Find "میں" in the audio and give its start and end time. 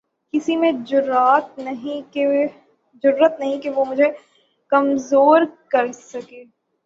0.57-0.71